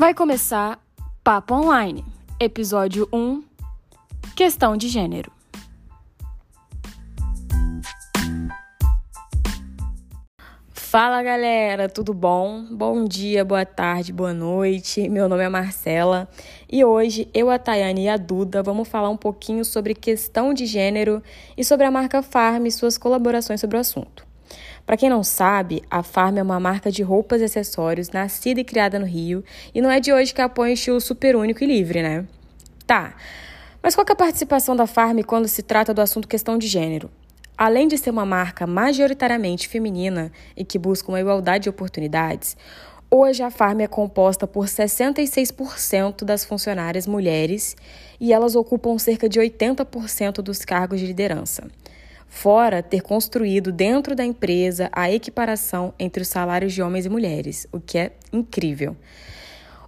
[0.00, 0.82] Vai começar
[1.22, 2.02] Papo Online,
[2.40, 3.44] episódio 1
[4.34, 5.30] Questão de Gênero.
[10.72, 12.64] Fala galera, tudo bom?
[12.70, 15.06] Bom dia, boa tarde, boa noite.
[15.06, 16.26] Meu nome é Marcela
[16.66, 20.64] e hoje eu, a Tayane e a Duda vamos falar um pouquinho sobre questão de
[20.64, 21.22] gênero
[21.58, 24.29] e sobre a marca Farm e suas colaborações sobre o assunto.
[24.86, 28.64] Para quem não sabe, a Farm é uma marca de roupas e acessórios nascida e
[28.64, 31.66] criada no Rio e não é de hoje que apoia o estilo super único e
[31.66, 32.26] livre, né?
[32.86, 33.14] Tá.
[33.82, 37.10] Mas qual é a participação da Farm quando se trata do assunto questão de gênero?
[37.56, 42.56] Além de ser uma marca majoritariamente feminina e que busca uma igualdade de oportunidades,
[43.10, 47.76] hoje a Farm é composta por 66% das funcionárias mulheres
[48.18, 51.68] e elas ocupam cerca de 80% dos cargos de liderança.
[52.30, 57.66] Fora ter construído dentro da empresa a equiparação entre os salários de homens e mulheres,
[57.72, 58.96] o que é incrível.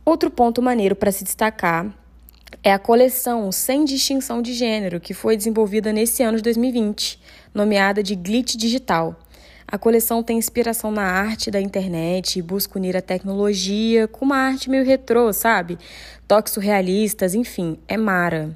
[0.05, 1.97] Outro ponto maneiro para se destacar
[2.63, 7.21] é a coleção Sem Distinção de Gênero, que foi desenvolvida nesse ano de 2020
[7.55, 9.17] nomeada de Glitch Digital.
[9.67, 14.37] A coleção tem inspiração na arte da internet e busca unir a tecnologia com uma
[14.37, 15.79] arte meio retrô, sabe?
[16.27, 18.55] Toques surrealistas, enfim, é mara.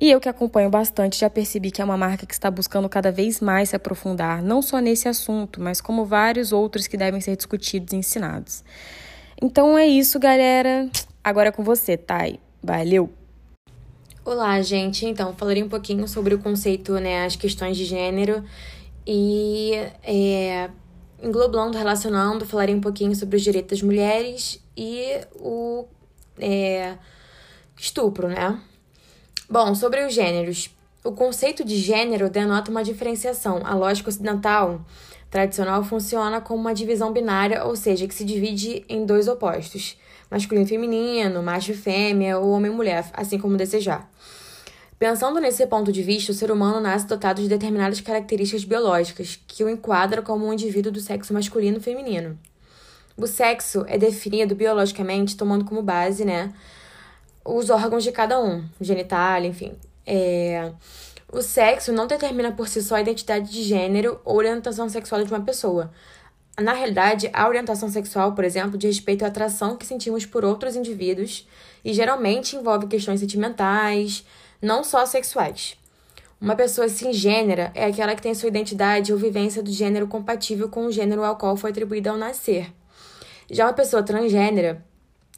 [0.00, 3.12] E eu que acompanho bastante já percebi que é uma marca que está buscando cada
[3.12, 7.36] vez mais se aprofundar, não só nesse assunto, mas como vários outros que devem ser
[7.36, 8.64] discutidos e ensinados.
[9.42, 10.88] Então é isso, galera.
[11.22, 12.40] Agora é com você, Thay.
[12.62, 13.10] Valeu!
[14.24, 15.04] Olá, gente.
[15.04, 18.42] Então, falarei um pouquinho sobre o conceito, né, as questões de gênero
[19.06, 20.70] e é,
[21.22, 25.84] englobando, relacionando, falarei um pouquinho sobre os direitos das mulheres e o
[26.38, 26.96] é,
[27.76, 28.58] estupro, né?
[29.52, 30.70] Bom, sobre os gêneros.
[31.02, 33.60] O conceito de gênero denota uma diferenciação.
[33.64, 34.80] A lógica ocidental
[35.28, 39.98] tradicional funciona como uma divisão binária, ou seja, que se divide em dois opostos
[40.30, 44.08] masculino e feminino, macho e fêmea, ou homem e mulher, assim como desejar.
[45.00, 49.64] Pensando nesse ponto de vista, o ser humano nasce dotado de determinadas características biológicas que
[49.64, 52.38] o enquadram como um indivíduo do sexo masculino e feminino.
[53.16, 56.52] O sexo é definido biologicamente tomando como base, né,
[57.56, 59.72] os órgãos de cada um, genital, enfim.
[60.06, 60.72] É...
[61.32, 65.32] O sexo não determina por si só a identidade de gênero ou orientação sexual de
[65.32, 65.90] uma pessoa,
[66.60, 70.76] na realidade, a orientação sexual, por exemplo, diz respeito à atração que sentimos por outros
[70.76, 71.48] indivíduos
[71.82, 74.24] e geralmente envolve questões sentimentais,
[74.60, 75.78] não só sexuais.
[76.38, 80.86] Uma pessoa cisgênera é aquela que tem sua identidade ou vivência do gênero compatível com
[80.86, 82.72] o gênero ao qual foi atribuída ao nascer.
[83.50, 84.84] Já uma pessoa transgênera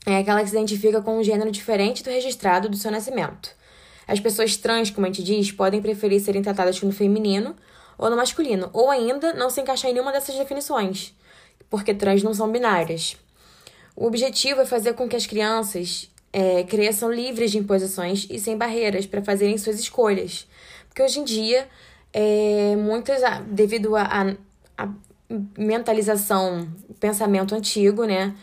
[0.06, 3.50] é aquela que se identifica com um gênero diferente do registrado do seu nascimento.
[4.06, 7.54] As pessoas trans, como a gente diz, podem preferir serem tratadas no feminino
[7.96, 11.14] ou no masculino, ou ainda não se encaixar em nenhuma dessas definições,
[11.70, 13.16] porque trans não são binárias.
[13.94, 18.56] O objetivo é fazer com que as crianças é, cresçam livres de imposições e sem
[18.56, 20.48] barreiras para fazerem suas escolhas.
[20.88, 21.69] Porque hoje em dia,
[22.12, 24.34] é, muitas, ah, devido à
[25.56, 28.34] mentalização, pensamento antigo, né?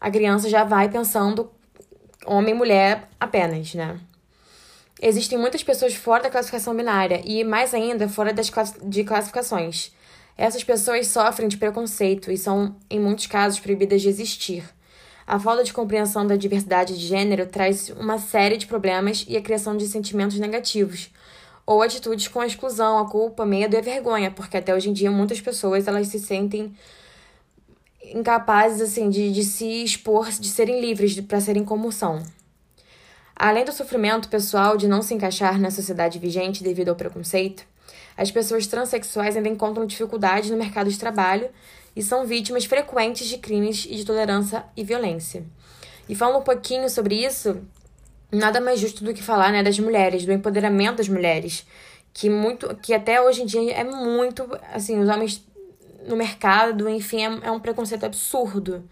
[0.00, 1.50] A criança já vai pensando
[2.26, 3.98] homem e mulher apenas, né?
[5.00, 9.92] Existem muitas pessoas fora da classificação binária e, mais ainda, fora das class de classificações.
[10.38, 14.64] Essas pessoas sofrem de preconceito e são, em muitos casos, proibidas de existir.
[15.26, 19.42] A falta de compreensão da diversidade de gênero traz uma série de problemas e a
[19.42, 21.10] criação de sentimentos negativos,
[21.66, 24.92] ou atitudes com a exclusão, a culpa, medo e a vergonha, porque até hoje em
[24.92, 26.72] dia muitas pessoas elas se sentem
[28.14, 32.22] incapazes assim de, de se expor, de serem livres para serem como são.
[33.34, 37.64] Além do sofrimento pessoal de não se encaixar na sociedade vigente devido ao preconceito,
[38.16, 41.48] as pessoas transexuais ainda encontram dificuldades no mercado de trabalho
[41.94, 45.44] e são vítimas frequentes de crimes e de tolerância e violência.
[46.08, 47.60] E falando um pouquinho sobre isso,
[48.32, 51.66] nada mais justo do que falar né, das mulheres, do empoderamento das mulheres,
[52.12, 55.44] que muito, que até hoje em dia é muito, assim, os homens
[56.06, 58.84] no mercado, enfim, é, é um preconceito absurdo,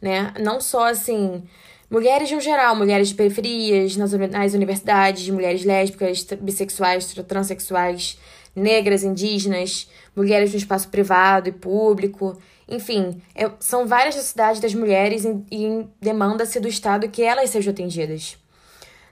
[0.00, 0.32] né?
[0.38, 1.42] Não só assim
[1.90, 8.16] Mulheres no geral, mulheres de periferias, nas, nas universidades, mulheres lésbicas, bissexuais, transexuais,
[8.54, 12.38] negras, indígenas, mulheres no espaço privado e público.
[12.68, 18.38] Enfim, é, são várias necessidades das mulheres e, demanda-se do Estado que elas sejam atendidas.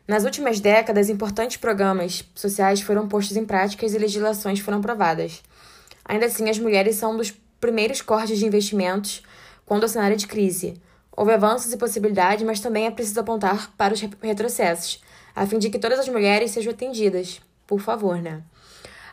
[0.06, 5.42] Nas últimas décadas, importantes programas sociais foram postos em práticas e legislações foram aprovadas.
[6.08, 9.22] Ainda assim, as mulheres são um dos primeiros cortes de investimentos
[9.66, 10.80] quando o cenário de crise.
[11.14, 15.02] Houve avanços e possibilidades, mas também é preciso apontar para os retrocessos,
[15.36, 17.42] a fim de que todas as mulheres sejam atendidas.
[17.66, 18.42] Por favor, né?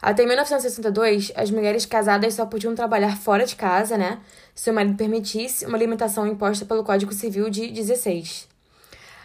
[0.02, 4.20] Até 1962, as mulheres casadas só podiam trabalhar fora de casa, né?
[4.54, 8.48] Se o marido permitisse uma limitação imposta pelo Código Civil de 16.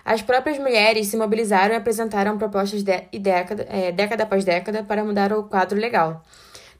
[0.02, 4.82] As próprias mulheres se mobilizaram e apresentaram propostas de, e década, é, década após década
[4.82, 6.24] para mudar o quadro legal.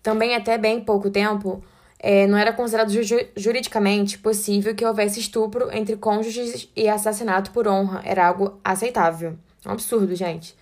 [0.03, 1.63] Também, até bem pouco tempo,
[1.99, 3.03] é, não era considerado ju
[3.37, 8.01] juridicamente possível que houvesse estupro entre cônjuges e assassinato por honra.
[8.05, 9.37] Era algo aceitável.
[9.67, 10.55] Um absurdo, gente.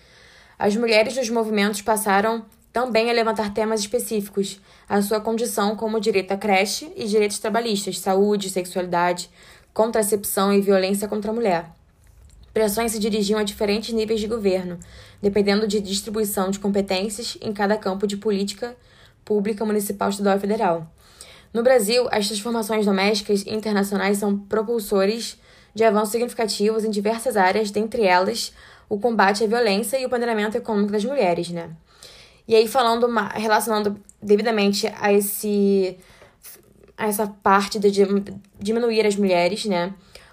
[0.58, 6.32] As mulheres dos movimentos passaram também a levantar temas específicos, a sua condição como direito
[6.32, 9.30] à creche e direitos trabalhistas, saúde, sexualidade,
[9.72, 11.70] contracepção e violência contra a mulher.
[12.52, 14.78] Pressões se dirigiam a diferentes níveis de governo,
[15.22, 18.76] dependendo de distribuição de competências em cada campo de política
[19.28, 20.90] pública municipal, estadual e federal.
[21.52, 25.38] No Brasil, as transformações domésticas e internacionais são propulsores
[25.74, 28.54] de avanços significativos em diversas áreas, dentre elas
[28.88, 31.68] o combate à violência e o ponderamento econômico das mulheres, né?
[32.46, 35.98] E aí falando relacionando devidamente a esse
[36.96, 37.90] a essa parte de
[38.58, 39.92] diminuir as mulheres, né?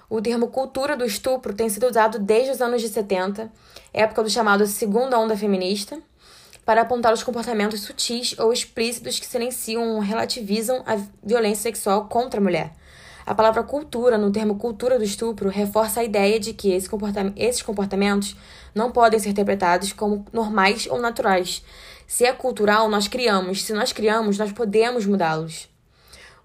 [0.10, 3.52] O termo cultura do estupro tem sido usado desde os anos de 70,
[3.94, 6.00] época do chamado segunda onda feminista,
[6.66, 12.40] para apontar os comportamentos sutis ou explícitos que silenciam ou relativizam a violência sexual contra
[12.40, 12.74] a mulher.
[13.26, 17.34] A palavra cultura, no termo cultura do estupro, reforça a ideia de que esse comportam
[17.36, 18.36] esses comportamentos
[18.74, 21.64] não podem ser interpretados como normais ou naturais.
[22.06, 23.64] Se é cultural, nós criamos.
[23.64, 25.68] Se nós criamos, nós podemos mudá-los.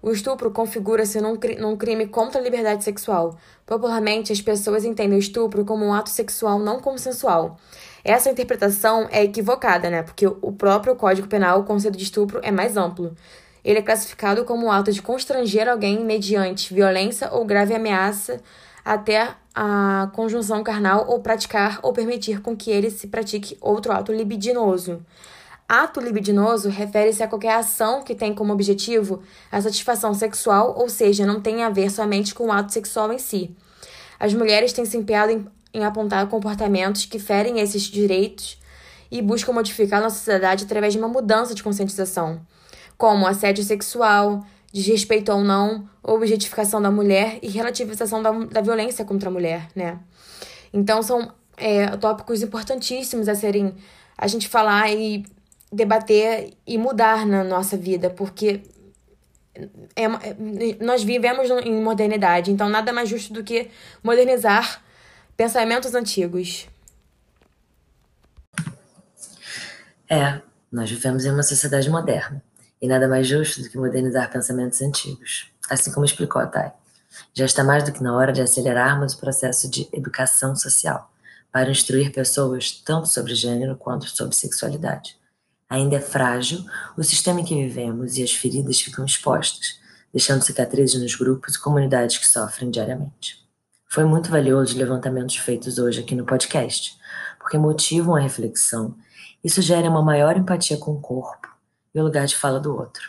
[0.01, 3.37] O estupro configura-se num, num, crime contra a liberdade sexual.
[3.67, 7.59] Popularmente, as pessoas entendem o estupro como um ato sexual não consensual.
[8.03, 10.03] Essa interpretação é equivocada, né?
[10.03, 13.15] Porque o próprio Código Penal, o conceito de estupro, é mais amplo.
[13.63, 18.41] Ele é classificado como um ato de constranger alguém mediante violência ou grave ameaça
[18.83, 24.11] até a conjunção carnal ou praticar ou permitir com que ele se pratique outro ato
[24.11, 25.05] libidinoso.
[25.67, 29.21] Ato libidinoso refere-se a qualquer ação que tem como objetivo
[29.51, 33.17] a satisfação sexual, ou seja, não tem a ver somente com o ato sexual em
[33.17, 33.55] si.
[34.19, 38.59] As mulheres têm se empenhado em em apontar comportamentos que ferem esses direitos
[39.09, 42.41] e buscam modificar nossa sociedade através de uma mudança de conscientização,
[42.97, 49.29] como assédio sexual, desrespeito ou não, objetificação da mulher e relativização da, da violência contra
[49.29, 49.99] a mulher, né?
[50.73, 53.75] Então são é, tópicos importantíssimos a serem
[54.17, 55.25] a gente falar e
[55.71, 58.61] debater e mudar na nossa vida, porque
[59.95, 63.69] é, é, nós vivemos em modernidade, então nada mais justo do que
[64.03, 64.81] modernizar
[65.41, 66.67] Pensamentos antigos.
[70.07, 70.39] É,
[70.71, 72.43] nós vivemos em uma sociedade moderna.
[72.79, 75.51] E nada mais justo do que modernizar pensamentos antigos.
[75.67, 76.71] Assim como explicou a Thay.
[77.33, 81.11] Já está mais do que na hora de acelerarmos o processo de educação social,
[81.51, 85.17] para instruir pessoas tanto sobre gênero quanto sobre sexualidade.
[85.67, 86.63] Ainda é frágil
[86.95, 89.79] o sistema em que vivemos e as feridas ficam expostas,
[90.13, 93.40] deixando cicatrizes nos grupos e comunidades que sofrem diariamente.
[93.91, 96.97] Foi muito valioso os levantamentos feitos hoje aqui no podcast,
[97.37, 98.95] porque motivam a reflexão
[99.43, 101.49] e sugerem uma maior empatia com o corpo
[101.93, 103.03] e o lugar de fala do outro.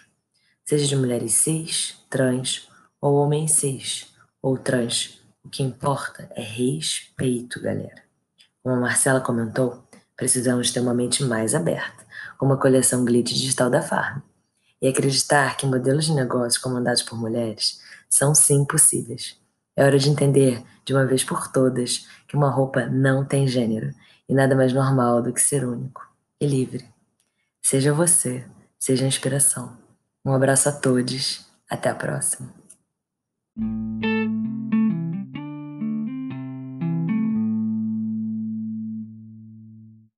[0.64, 2.69] Seja de mulheres cis, trans
[3.00, 4.12] ou homens cis
[4.43, 8.02] ou trans, o que importa é respeito, galera.
[8.61, 9.84] Como a Marcela comentou,
[10.17, 12.05] precisamos ter uma mente mais aberta,
[12.37, 14.20] como a coleção Glitch digital da Farm,
[14.81, 19.41] e acreditar que modelos de negócio comandados por mulheres são sim possíveis.
[19.76, 23.94] É hora de entender, de uma vez por todas, que uma roupa não tem gênero
[24.29, 26.06] e nada mais normal do que ser único
[26.41, 26.84] e livre.
[27.62, 28.44] Seja você,
[28.79, 29.76] seja a inspiração.
[30.24, 32.52] Um abraço a todos, até a próxima.